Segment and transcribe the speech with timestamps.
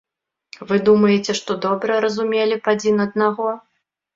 [0.69, 3.53] Вы думаеце, што добра разумелі б адзін аднаго?